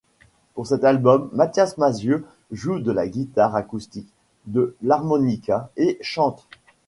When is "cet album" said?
0.65-1.29